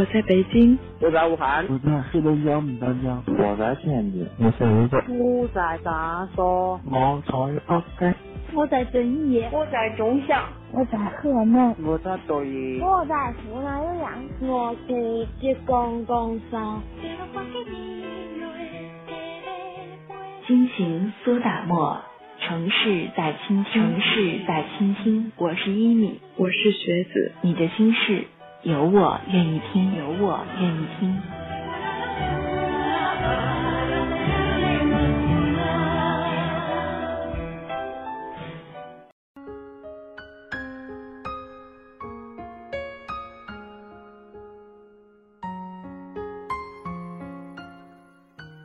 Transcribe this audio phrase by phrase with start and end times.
[0.00, 8.14] 我在北京，我在武汉，我在黑龙江牡丹江，我在天津，我在泸州，我在长沙，我在北京，
[8.54, 10.42] 我在遵义，我在钟祥，
[10.72, 14.10] 我在河南，我在抖音，我在湖南岳阳，
[14.40, 14.94] 我自
[15.38, 16.80] 己公公山。
[20.46, 22.00] 心情苏打沫，
[22.40, 25.30] 城市在倾听，城市在倾听。
[25.36, 28.24] 我是一米，我是学子，你的心事
[28.62, 31.18] 有我愿意听，有我愿意听。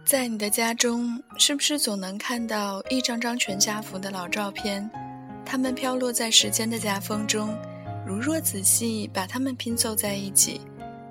[0.04, 4.90] 在你的家中，是不是总能看到一张张全家福的老照片？
[5.46, 7.58] 它们飘落在时间的夹缝中，
[8.06, 10.62] 如若仔细把它们拼凑在一起，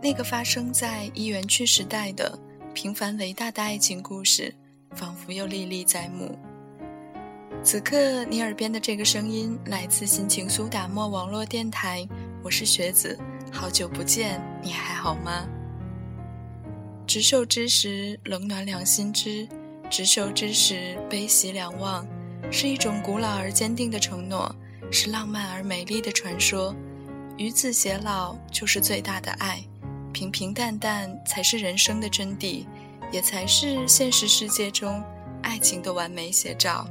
[0.01, 2.39] 那个发生在一元区时代的
[2.73, 4.55] 平凡伟大的爱情故事，
[4.93, 6.39] 仿佛又历历在目。
[7.65, 12.07] 此刻，你耳边的这个声音来自心情苏打沫网络电台，
[12.45, 13.19] 我是学子，
[13.51, 15.49] 好久不见，你还好吗？
[17.09, 19.49] 执手之时，冷暖两心知；
[19.91, 22.07] 执手之时，悲喜两忘，
[22.53, 24.55] 是一种古老而坚定的承诺，
[24.95, 26.73] 是浪漫而美丽的传说。
[27.37, 29.61] 与子偕老就是最大的爱，
[30.13, 32.65] 平平淡淡才是人生的真谛，
[33.11, 35.03] 也才是现实世界中
[35.43, 36.87] 爱情的完美写照。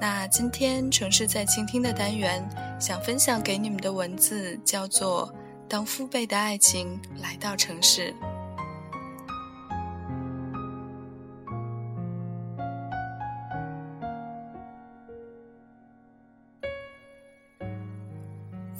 [0.00, 2.42] 那今天城市在倾听的单元，
[2.80, 5.28] 想分享给你们的文字叫做
[5.68, 8.14] 《当父辈的爱情来到城市》。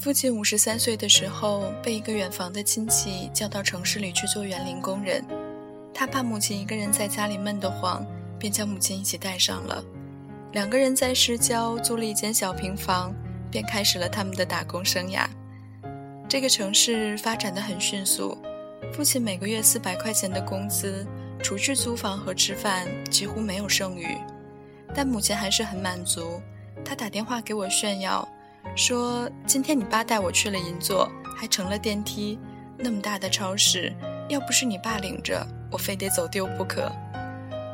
[0.00, 5.22] 父亲五十三岁的时候，被一个远房的亲戚叫到城市里去做园林工人。
[5.92, 8.02] 他怕母亲一个人在家里闷得慌，
[8.38, 9.84] 便将母亲一起带上了。
[10.52, 13.14] 两个人在市郊租了一间小平房，
[13.50, 15.26] 便开始了他们的打工生涯。
[16.26, 18.38] 这个城市发展的很迅速，
[18.94, 21.06] 父亲每个月四百块钱的工资，
[21.42, 24.16] 除去租房和吃饭，几乎没有剩余。
[24.94, 26.40] 但母亲还是很满足，
[26.82, 28.26] 她打电话给我炫耀。
[28.76, 32.38] 说今天你爸带我去了银座，还乘了电梯。
[32.78, 33.92] 那么大的超市，
[34.28, 36.90] 要不是你爸领着，我非得走丢不可。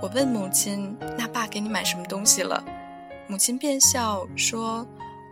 [0.02, 2.62] 我问母亲：“那爸给你买什么东西了？”
[3.28, 4.86] 母亲便笑说：“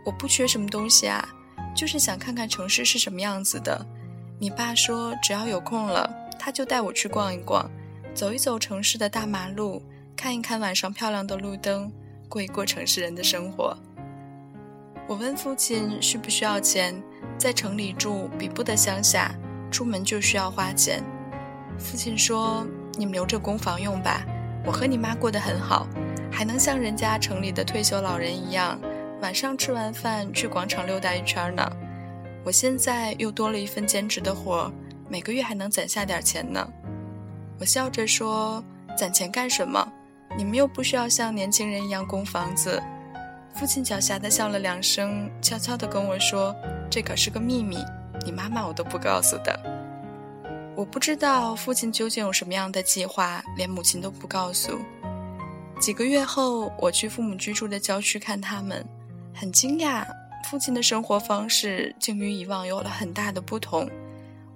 [0.07, 1.29] 我不缺什么东西啊，
[1.75, 3.85] 就是想看看城市是什么样子的。
[4.39, 7.69] 你爸说只要有空了，他就带我去逛一逛，
[8.15, 9.83] 走一走城市的大马路，
[10.17, 11.93] 看一看晚上漂亮的路灯，
[12.29, 13.77] 过一过城市人的生活。”
[15.07, 16.95] 我问父亲需不需要钱，
[17.37, 19.35] 在城里住比不得乡下，
[19.71, 21.03] 出门就需要花钱。
[21.79, 22.67] 父亲说
[22.97, 24.25] ：“你们留着供房用吧，
[24.65, 25.87] 我和你妈过得很好，
[26.33, 28.81] 还能像人家城里的退休老人一样，
[29.21, 31.71] 晚上吃完饭去广场溜达一圈呢。
[32.43, 34.73] 我现在又多了一份兼职的活，
[35.11, 36.67] 每个月还能攒下点钱呢。”
[37.61, 38.65] 我笑着说
[38.97, 39.87] ：“攒钱干什么？
[40.35, 42.83] 你们又不需要像年轻人一样供房子。”
[43.55, 46.55] 父亲狡黠的笑了两声，悄悄地跟我说
[46.91, 47.79] ：“这可是个秘密，
[48.25, 49.59] 你妈妈我都不告诉的。”
[50.77, 54.77] 我不知道父亲究竟有什么样的计划，连母亲都不告诉。
[55.79, 58.85] 几个月后，我去父母居住的郊区看他们，
[59.33, 60.05] 很惊讶，
[60.51, 63.89] 父亲的生活方式竟与以往有了很大的不同。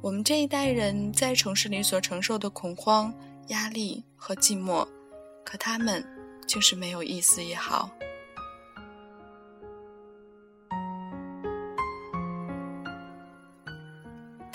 [0.00, 3.14] 我们这一代人在城市里所承受的恐慌、
[3.48, 4.86] 压力和寂寞，
[5.44, 6.04] 可他们
[6.48, 7.88] 竟是没有一丝一毫。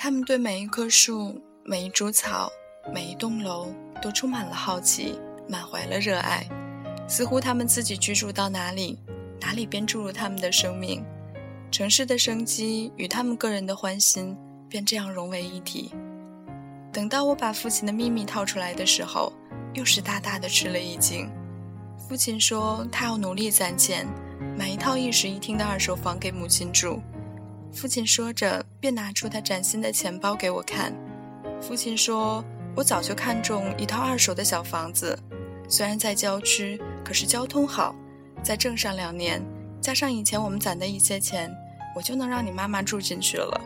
[0.03, 2.51] 他们对每一棵树、每一株草、
[2.93, 6.45] 每一栋楼都充满了好奇，满怀了热爱，
[7.07, 8.99] 似乎他们自己居住到哪里，
[9.39, 11.01] 哪里便注入他们的生命。
[11.71, 14.35] 城市的生机与他们个人的欢心
[14.67, 15.93] 便这样融为一体。
[16.91, 19.31] 等到我把父亲的秘密套出来的时候，
[19.73, 21.31] 又是大大的吃了一惊。
[22.09, 24.05] 父亲说他要努力攒钱，
[24.59, 27.01] 买一套一室一厅的二手房给母亲住。
[27.71, 30.93] 父亲说着，便拿出他崭新的钱包给我看。
[31.61, 32.43] 父亲说
[32.75, 35.17] ：“我早就看中一套二手的小房子，
[35.69, 37.95] 虽然在郊区，可是交通好。
[38.43, 39.41] 再挣上两年，
[39.79, 41.49] 加上以前我们攒的一些钱，
[41.95, 43.61] 我就能让你妈妈住进去了。”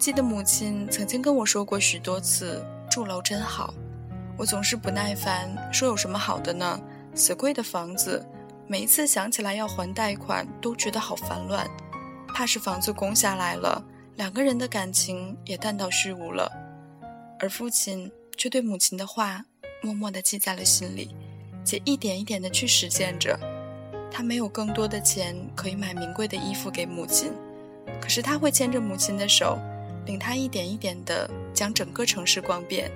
[0.00, 3.74] 记得母亲曾经跟我说过许多次：“住楼真好。”
[4.38, 6.80] 我总是不耐烦，说：“有什么好的呢？
[7.14, 8.26] 死贵的房子，
[8.66, 11.68] 每一次想起来要还贷款，都觉得好烦乱。”
[12.40, 13.84] 怕是房子供下来了，
[14.16, 16.50] 两个人的感情也淡到虚无了，
[17.38, 19.44] 而父亲却对母亲的话
[19.82, 21.14] 默默地记在了心里，
[21.62, 23.38] 且一点一点地去实践着。
[24.10, 27.30] 他没有更多的钱可以买名贵的衣服给母亲，
[28.00, 29.58] 可是他会牵着母亲的手，
[30.06, 32.90] 领她一点一点地将整个城市逛遍。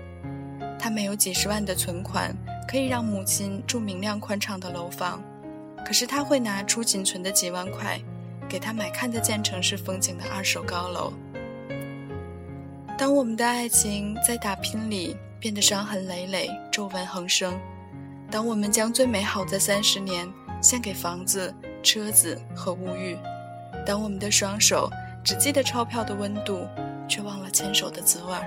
[0.79, 2.35] 他没有几十万的存款
[2.67, 5.23] 可以让母亲住明亮宽敞的楼房，
[5.85, 8.01] 可是他会拿出仅存的几万块。
[8.49, 11.13] 给他买看得见城市风景的二手高楼。
[12.97, 17.59] 当我们的爱情在打拼里变得伤痕累累、皱纹横生，
[18.31, 20.31] 当我们将最美好的三十年
[20.63, 21.53] 献给房子、
[21.83, 23.19] 车子和物欲，
[23.85, 24.89] 当我们的双手
[25.25, 26.67] 只记得钞票的温度，
[27.09, 28.47] 却忘了牵手的滋味儿，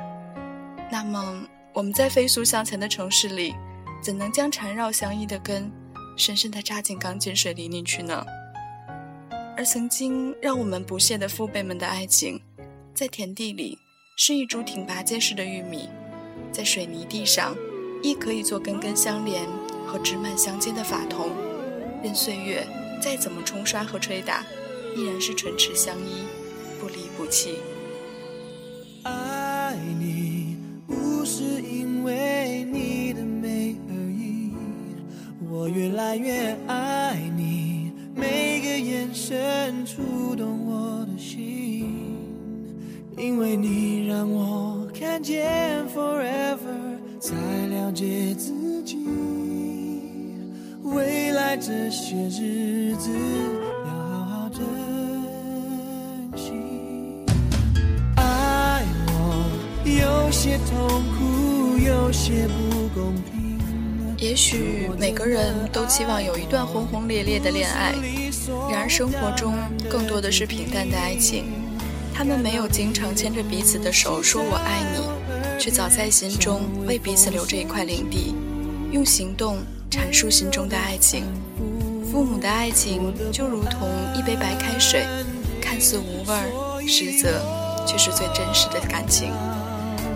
[0.90, 3.54] 那么我们在飞速向前的城市里，
[4.02, 5.70] 怎能将缠绕相依的根
[6.16, 8.26] 深深地扎进钢筋水泥里去呢？
[9.58, 12.40] 而曾经让我们不屑的父辈们的爱情，
[12.94, 13.76] 在田地里
[14.16, 15.90] 是一株挺拔结实的玉米，
[16.52, 17.56] 在水泥地上，
[18.04, 19.48] 亦可以做根根相连
[19.88, 21.32] 和枝蔓相接的法桐，
[22.04, 22.68] 任岁月
[23.02, 24.46] 再怎么冲刷和吹打，
[24.96, 26.28] 依然是唇齿相依，
[26.80, 27.56] 不离不弃。
[29.02, 30.56] 爱你
[30.86, 34.52] 不是因为你的美而已，
[35.50, 37.07] 我越来越爱。
[39.08, 42.18] 每个眼神触动我的心，
[43.18, 45.48] 因为你让我看见
[45.96, 46.58] forever，
[47.20, 47.34] 才
[47.68, 48.98] 了解自己。
[50.84, 53.10] 未来这些日子
[53.86, 54.60] 要好好珍
[56.36, 56.52] 惜。
[58.16, 59.50] 爱我
[59.86, 63.38] 有些痛苦，有些不公平。
[64.20, 67.94] 也许每个人都期望有一段轰轰烈烈的恋爱，
[68.70, 69.56] 然而生活中
[69.90, 71.46] 更多的是平淡的爱情。
[72.14, 75.04] 他们没有经常牵着彼此的手说“我爱你”，
[75.62, 78.34] 却早在心中为彼此留着一块领地，
[78.92, 79.58] 用行动
[79.92, 81.26] 阐述心中的爱情。
[82.12, 85.06] 父母的爱情就如同一杯白开水，
[85.62, 87.40] 看似无味儿，实则
[87.86, 89.32] 却是最真实的感情。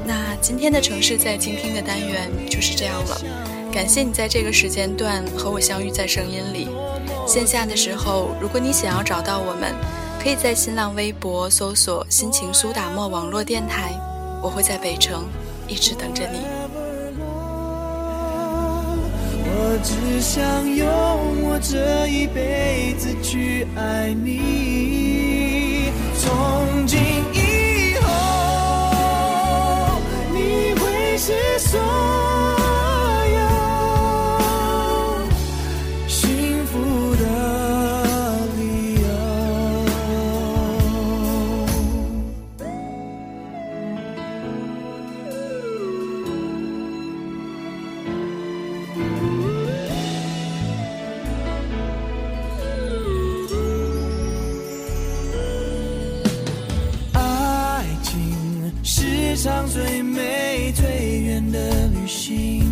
[0.04, 3.22] 那今天的城市在倾听的单元就是这样了。
[3.72, 6.68] 感谢你在这个时间段和我相遇在声音里。
[7.32, 9.74] 线下的时候，如果你想要找到我们，
[10.22, 13.94] 可以在新浪微博搜索“心情苏打沫网络电台”，
[14.44, 15.24] 我会在北城
[15.66, 16.40] 一直等着你。
[19.46, 20.44] 我只想
[20.76, 20.86] 用
[21.48, 25.90] 我这一辈子去爱你，
[26.20, 27.00] 从今
[27.32, 28.10] 以后，
[30.34, 32.11] 你会是所。
[59.42, 62.64] 上最美最远的旅行，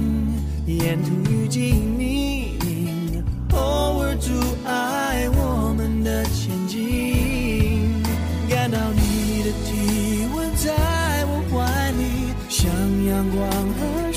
[0.68, 1.64] 沿途遇见
[1.98, 3.24] 你，
[3.54, 4.30] 偶尔阻
[4.66, 8.04] 碍我们的前进。
[8.48, 12.70] 感到你的体温在我怀里，像
[13.08, 14.09] 阳光和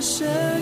[0.00, 0.57] 深